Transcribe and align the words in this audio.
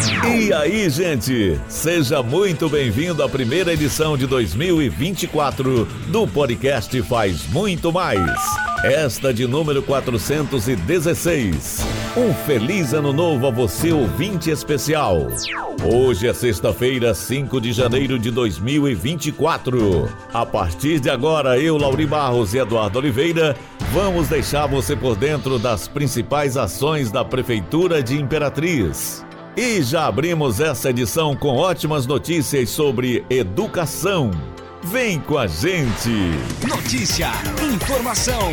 E 0.00 0.52
aí, 0.52 0.88
gente? 0.88 1.60
Seja 1.68 2.22
muito 2.22 2.68
bem-vindo 2.68 3.20
à 3.20 3.28
primeira 3.28 3.72
edição 3.72 4.16
de 4.16 4.28
2024 4.28 5.84
do 6.06 6.24
podcast 6.24 7.02
Faz 7.02 7.48
Muito 7.48 7.92
Mais. 7.92 8.40
Esta 8.84 9.34
de 9.34 9.44
número 9.48 9.82
416. 9.82 11.84
Um 12.16 12.32
feliz 12.32 12.92
ano 12.92 13.12
novo 13.12 13.48
a 13.48 13.50
você, 13.50 13.90
ouvinte 13.90 14.50
especial. 14.50 15.26
Hoje 15.82 16.28
é 16.28 16.32
sexta-feira, 16.32 17.12
5 17.12 17.60
de 17.60 17.72
janeiro 17.72 18.20
de 18.20 18.30
2024. 18.30 20.08
A 20.32 20.46
partir 20.46 21.00
de 21.00 21.10
agora, 21.10 21.58
eu, 21.58 21.76
Lauri 21.76 22.06
Barros 22.06 22.54
e 22.54 22.58
Eduardo 22.58 23.00
Oliveira, 23.00 23.56
vamos 23.92 24.28
deixar 24.28 24.66
você 24.66 24.94
por 24.94 25.16
dentro 25.16 25.58
das 25.58 25.88
principais 25.88 26.56
ações 26.56 27.10
da 27.10 27.24
Prefeitura 27.24 28.00
de 28.00 28.16
Imperatriz. 28.16 29.26
E 29.60 29.82
já 29.82 30.06
abrimos 30.06 30.60
essa 30.60 30.90
edição 30.90 31.34
com 31.34 31.56
ótimas 31.56 32.06
notícias 32.06 32.70
sobre 32.70 33.24
educação. 33.28 34.30
Vem 34.84 35.18
com 35.18 35.36
a 35.36 35.48
gente! 35.48 36.12
Notícia, 36.68 37.32
informação. 37.74 38.52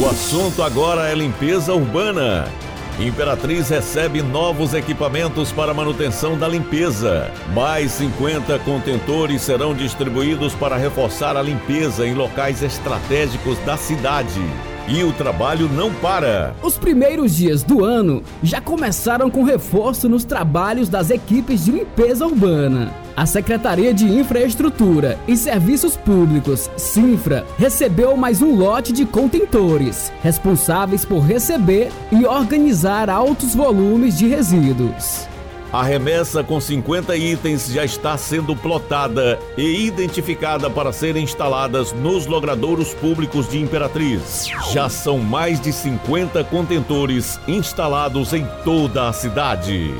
O 0.00 0.06
assunto 0.06 0.62
agora 0.62 1.08
é 1.08 1.14
limpeza 1.14 1.72
urbana. 1.72 2.48
Imperatriz 2.98 3.70
recebe 3.70 4.22
novos 4.22 4.72
equipamentos 4.72 5.50
para 5.50 5.74
manutenção 5.74 6.38
da 6.38 6.46
limpeza. 6.46 7.28
Mais 7.52 7.90
50 7.92 8.56
contentores 8.60 9.42
serão 9.42 9.74
distribuídos 9.74 10.54
para 10.54 10.76
reforçar 10.76 11.36
a 11.36 11.42
limpeza 11.42 12.06
em 12.06 12.14
locais 12.14 12.62
estratégicos 12.62 13.58
da 13.64 13.76
cidade. 13.76 14.40
E 14.86 15.02
o 15.02 15.14
trabalho 15.14 15.66
não 15.66 15.90
para. 15.94 16.54
Os 16.62 16.76
primeiros 16.76 17.34
dias 17.34 17.62
do 17.62 17.82
ano 17.82 18.22
já 18.42 18.60
começaram 18.60 19.30
com 19.30 19.42
reforço 19.42 20.10
nos 20.10 20.24
trabalhos 20.24 20.90
das 20.90 21.08
equipes 21.08 21.64
de 21.64 21.70
limpeza 21.70 22.26
urbana. 22.26 22.92
A 23.16 23.24
Secretaria 23.24 23.94
de 23.94 24.04
Infraestrutura 24.04 25.18
e 25.26 25.38
Serviços 25.38 25.96
Públicos, 25.96 26.68
Sinfra, 26.76 27.46
recebeu 27.56 28.14
mais 28.14 28.42
um 28.42 28.54
lote 28.54 28.92
de 28.92 29.06
contentores, 29.06 30.12
responsáveis 30.22 31.04
por 31.04 31.20
receber 31.20 31.90
e 32.12 32.26
organizar 32.26 33.08
altos 33.08 33.54
volumes 33.54 34.18
de 34.18 34.26
resíduos. 34.26 35.26
A 35.74 35.82
remessa 35.82 36.44
com 36.44 36.60
50 36.60 37.16
itens 37.16 37.66
já 37.66 37.84
está 37.84 38.16
sendo 38.16 38.54
plotada 38.54 39.40
e 39.58 39.84
identificada 39.84 40.70
para 40.70 40.92
serem 40.92 41.24
instaladas 41.24 41.92
nos 41.92 42.26
logradouros 42.26 42.94
públicos 42.94 43.48
de 43.48 43.60
Imperatriz. 43.60 44.46
Já 44.72 44.88
são 44.88 45.18
mais 45.18 45.60
de 45.60 45.72
50 45.72 46.44
contentores 46.44 47.40
instalados 47.48 48.32
em 48.32 48.46
toda 48.62 49.08
a 49.08 49.12
cidade. 49.12 49.92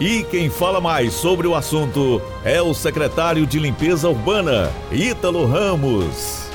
E 0.00 0.24
quem 0.24 0.50
fala 0.50 0.80
mais 0.80 1.12
sobre 1.12 1.46
o 1.46 1.54
assunto 1.54 2.20
é 2.44 2.60
o 2.60 2.74
secretário 2.74 3.46
de 3.46 3.60
Limpeza 3.60 4.08
Urbana, 4.08 4.68
Ítalo 4.90 5.46
Ramos. 5.46 6.50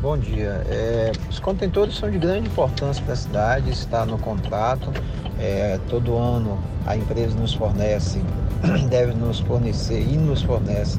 Bom 0.00 0.16
dia. 0.16 0.64
É, 0.68 1.10
os 1.28 1.40
contentores 1.40 1.96
são 1.96 2.08
de 2.08 2.18
grande 2.18 2.46
importância 2.46 3.02
para 3.02 3.14
a 3.14 3.16
cidade, 3.16 3.70
está 3.70 4.06
no 4.06 4.18
contrato. 4.18 4.92
É, 5.38 5.78
todo 5.88 6.16
ano 6.16 6.58
a 6.86 6.96
empresa 6.96 7.34
nos 7.38 7.54
fornece, 7.54 8.20
deve 8.88 9.14
nos 9.14 9.40
fornecer 9.40 10.00
e 10.00 10.16
nos 10.16 10.42
fornece 10.42 10.98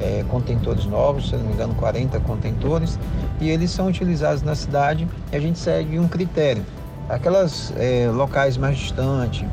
é, 0.00 0.24
contentores 0.28 0.84
novos, 0.86 1.28
se 1.28 1.36
não 1.36 1.44
me 1.44 1.52
engano, 1.52 1.74
40 1.74 2.18
contentores, 2.20 2.98
e 3.40 3.48
eles 3.48 3.70
são 3.70 3.86
utilizados 3.86 4.42
na 4.42 4.54
cidade 4.54 5.06
e 5.32 5.36
a 5.36 5.40
gente 5.40 5.58
segue 5.58 5.98
um 5.98 6.08
critério. 6.08 6.64
Aquelas 7.08 7.72
é, 7.76 8.10
locais 8.12 8.56
mais 8.56 8.76
distantes, 8.76 9.46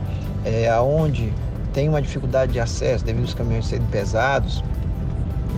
é, 0.43 0.69
aonde 0.69 1.31
tem 1.71 1.87
uma 1.87 2.01
dificuldade 2.01 2.53
de 2.53 2.59
acesso 2.59 3.05
devido 3.05 3.23
aos 3.23 3.33
caminhões 3.33 3.67
serem 3.67 3.85
pesados, 3.87 4.63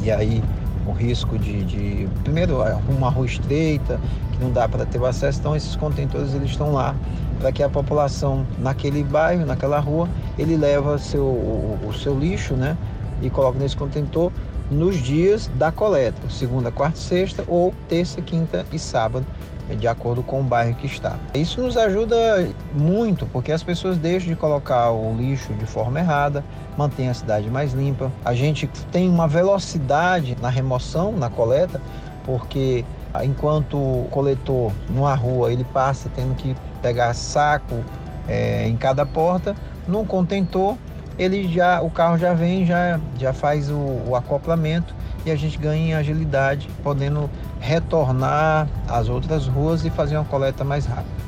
e 0.04 0.12
aí 0.12 0.44
o 0.86 0.92
risco 0.92 1.38
de, 1.38 1.64
de 1.64 2.10
primeiro 2.24 2.60
uma 2.88 3.10
rua 3.10 3.26
estreita 3.26 4.00
não 4.40 4.52
dá 4.52 4.68
para 4.68 4.86
ter 4.86 5.00
o 5.00 5.06
acesso 5.06 5.40
então 5.40 5.56
esses 5.56 5.76
contentores 5.76 6.34
eles 6.34 6.52
estão 6.52 6.74
lá 6.74 6.96
para 7.40 7.52
que 7.52 7.62
a 7.62 7.70
população 7.70 8.46
naquele 8.58 9.04
bairro 9.04 9.46
naquela 9.46 9.80
rua 9.80 10.08
ele 10.38 10.56
leva 10.56 10.98
seu 10.98 11.24
o, 11.24 11.80
o 11.88 11.94
seu 11.94 12.18
lixo 12.18 12.56
né 12.56 12.78
e 13.22 13.30
coloca 13.30 13.58
nesse 13.58 13.76
contentor 13.76 14.32
nos 14.70 14.98
dias 14.98 15.50
da 15.56 15.72
coleta 15.72 16.30
segunda 16.30 16.72
quarta 16.72 16.98
e 16.98 17.02
sexta 17.02 17.44
ou 17.48 17.74
terça 17.88 18.22
quinta 18.22 18.66
e 18.72 18.80
sábado 18.80 19.26
de 19.74 19.88
acordo 19.88 20.22
com 20.22 20.42
o 20.42 20.44
bairro 20.44 20.76
que 20.76 20.86
está. 20.86 21.18
Isso 21.34 21.62
nos 21.62 21.76
ajuda 21.76 22.48
muito, 22.74 23.26
porque 23.28 23.52
as 23.52 23.64
pessoas 23.64 23.98
deixam 23.98 24.30
de 24.30 24.36
colocar 24.36 24.92
o 24.92 25.16
lixo 25.16 25.54
de 25.54 25.66
forma 25.66 26.00
errada, 26.00 26.44
mantém 26.78 27.10
a 27.10 27.14
cidade 27.14 27.50
mais 27.50 27.74
limpa. 27.74 28.12
A 28.24 28.34
gente 28.36 28.68
tem 28.92 29.10
uma 29.10 29.28
velocidade 29.28 30.38
na 30.40 30.50
remoção, 30.50 31.14
na 31.14 31.30
coleta, 31.30 31.82
porque 32.24 32.86
enquanto 33.24 33.78
o 33.78 34.08
coletor 34.10 34.72
numa 34.90 35.14
rua 35.14 35.52
ele 35.52 35.64
passa 35.64 36.10
tendo 36.14 36.36
que 36.36 36.56
pegar 36.82 37.14
saco 37.14 37.84
é, 38.28 38.68
em 38.68 38.76
cada 38.76 39.06
porta, 39.06 39.56
num 39.88 40.06
contentor 40.06 40.76
ele 41.18 41.48
já 41.48 41.82
o 41.82 41.90
carro 41.90 42.18
já 42.18 42.34
vem 42.34 42.66
já 42.66 43.00
já 43.18 43.32
faz 43.32 43.70
o, 43.70 44.02
o 44.08 44.16
acoplamento 44.16 44.94
e 45.26 45.32
a 45.32 45.36
gente 45.36 45.58
ganha 45.58 45.88
em 45.88 45.94
agilidade, 45.94 46.70
podendo 46.84 47.30
retornar 47.60 48.68
às 48.88 49.10
outras 49.10 49.48
ruas 49.48 49.84
e 49.84 49.90
fazer 49.90 50.18
uma 50.18 50.26
coleta 50.26 50.64
mais 50.64 50.86
rápida. 50.86 51.26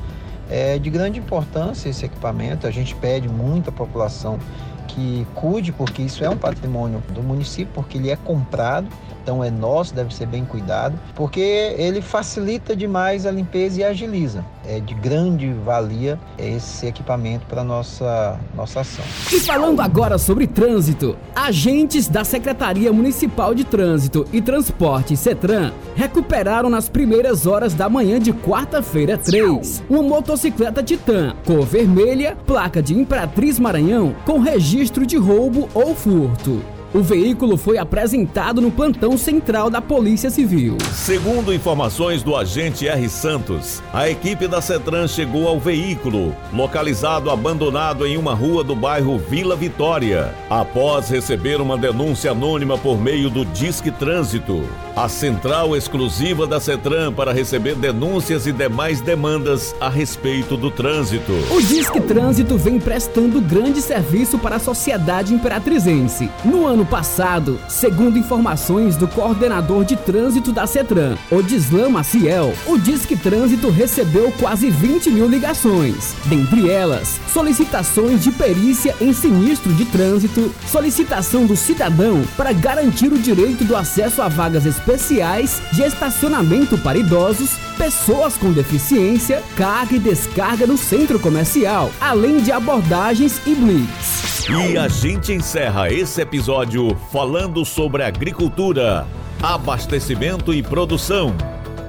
É 0.49 0.77
de 0.77 0.89
grande 0.89 1.19
importância 1.19 1.89
esse 1.89 2.05
equipamento, 2.05 2.67
a 2.67 2.71
gente 2.71 2.95
pede 2.95 3.27
muito 3.27 3.69
à 3.69 3.73
população 3.73 4.39
que 4.87 5.27
cuide, 5.35 5.71
porque 5.71 6.01
isso 6.01 6.23
é 6.23 6.29
um 6.29 6.37
patrimônio 6.37 7.03
do 7.09 7.21
município, 7.21 7.71
porque 7.73 7.97
ele 7.97 8.09
é 8.09 8.15
comprado 8.15 8.87
então 9.27 9.43
é 9.43 9.51
nosso, 9.51 9.93
deve 9.93 10.15
ser 10.15 10.25
bem 10.25 10.45
cuidado, 10.45 10.97
porque 11.13 11.41
ele 11.77 12.01
facilita 12.01 12.73
demais 12.73 13.25
a 13.25 13.31
limpeza 13.31 13.81
e 13.81 13.83
agiliza. 13.83 14.45
É 14.65 14.79
de 14.79 14.93
grande 14.93 15.51
valia 15.65 16.17
esse 16.37 16.85
equipamento 16.85 17.45
para 17.45 17.61
nossa 17.61 18.39
nossa 18.55 18.81
ação. 18.81 19.03
E 19.29 19.41
falando 19.41 19.81
agora 19.81 20.17
sobre 20.17 20.47
trânsito, 20.47 21.17
agentes 21.35 22.07
da 22.07 22.23
Secretaria 22.23 22.91
Municipal 22.93 23.53
de 23.53 23.65
Trânsito 23.65 24.25
e 24.31 24.41
Transporte 24.41 25.17
Cetran 25.17 25.73
recuperaram 25.93 26.69
nas 26.69 26.87
primeiras 26.87 27.45
horas 27.45 27.73
da 27.73 27.89
manhã 27.89 28.21
de 28.21 28.31
quarta-feira 28.31 29.17
3 29.17 29.83
uma 29.89 30.03
motocicleta 30.03 30.81
Titan 30.81 31.35
cor 31.45 31.65
vermelha, 31.65 32.37
placa 32.47 32.81
de 32.81 32.93
Imperatriz 32.93 33.59
Maranhão 33.59 34.15
com 34.25 34.39
registro 34.39 34.76
de 34.85 35.17
roubo 35.17 35.67
ou 35.73 35.95
furto. 35.95 36.61
O 36.93 37.01
veículo 37.01 37.57
foi 37.57 37.77
apresentado 37.77 38.61
no 38.61 38.71
plantão 38.71 39.17
central 39.17 39.69
da 39.69 39.81
Polícia 39.81 40.29
Civil. 40.29 40.77
Segundo 40.93 41.53
informações 41.53 42.23
do 42.23 42.35
agente 42.35 42.87
R. 42.87 43.09
Santos, 43.09 43.83
a 43.93 44.09
equipe 44.09 44.47
da 44.47 44.61
CETRAN 44.61 45.07
chegou 45.07 45.47
ao 45.47 45.59
veículo, 45.59 46.33
localizado 46.53 47.29
abandonado 47.29 48.07
em 48.07 48.17
uma 48.17 48.33
rua 48.33 48.63
do 48.63 48.75
bairro 48.75 49.17
Vila 49.17 49.55
Vitória, 49.55 50.33
após 50.49 51.09
receber 51.09 51.59
uma 51.59 51.77
denúncia 51.77 52.31
anônima 52.31 52.77
por 52.77 52.97
meio 52.97 53.29
do 53.29 53.43
Disque 53.45 53.91
Trânsito, 53.91 54.63
a 54.97 55.07
central 55.07 55.77
exclusiva 55.77 56.47
da 56.47 56.59
CETRAN 56.59 57.13
para 57.13 57.31
receber 57.31 57.75
denúncias 57.75 58.47
e 58.47 58.51
demais 58.51 58.99
demandas 58.99 59.75
a 59.79 59.89
respeito 59.89 60.57
do 60.57 60.71
trânsito. 60.71 61.33
O 61.51 61.61
Disque 61.61 62.01
Trânsito 62.01 62.57
vem 62.57 62.79
prestando 62.79 63.39
grande 63.39 63.79
serviço 63.79 64.39
para 64.39 64.55
a 64.55 64.59
sociedade 64.59 65.35
imperatrizense. 65.35 66.31
No 66.43 66.65
ano 66.65 66.83
passado, 66.83 67.59
segundo 67.69 68.17
informações 68.17 68.95
do 68.95 69.07
coordenador 69.07 69.85
de 69.85 69.95
trânsito 69.95 70.51
da 70.51 70.65
CETRAN, 70.65 71.15
Odislan 71.29 71.89
Maciel, 71.89 72.55
o 72.65 72.79
Disque 72.79 73.15
Trânsito 73.15 73.69
recebeu 73.69 74.33
quase 74.39 74.71
20 74.71 75.11
mil 75.11 75.27
ligações, 75.27 76.15
dentre 76.25 76.71
elas 76.71 77.19
solicitações 77.31 78.23
de 78.23 78.31
perícia 78.31 78.95
em 78.99 79.13
sinistro 79.13 79.71
de 79.73 79.85
trânsito, 79.85 80.51
solicitação 80.65 81.45
do 81.45 81.55
cidadão 81.55 82.23
para 82.35 82.51
garantir 82.51 83.13
o 83.13 83.19
direito 83.19 83.63
do 83.63 83.75
acesso 83.75 84.23
a 84.23 84.27
vagas 84.27 84.65
especiais 84.87 85.61
de 85.73 85.83
estacionamento 85.83 86.77
para 86.77 86.97
idosos, 86.97 87.57
pessoas 87.77 88.37
com 88.37 88.53
deficiência, 88.53 89.43
carga 89.57 89.95
e 89.95 89.99
descarga 89.99 90.65
no 90.65 90.77
centro 90.77 91.19
comercial, 91.19 91.91
além 91.99 92.41
de 92.41 92.53
abordagens 92.53 93.41
e 93.45 93.53
blitz. 93.53 94.45
E 94.49 94.77
a 94.77 94.87
gente 94.87 95.33
encerra 95.33 95.91
esse 95.91 96.21
episódio 96.21 96.95
falando 97.11 97.65
sobre 97.65 98.01
agricultura, 98.01 99.05
abastecimento 99.43 100.53
e 100.53 100.63
produção. 100.63 101.35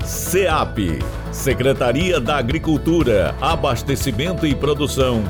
SEAP, 0.05 0.99
Secretaria 1.31 2.19
da 2.19 2.39
Agricultura, 2.39 3.37
Abastecimento 3.41 4.47
e 4.47 4.55
Produção, 4.55 5.23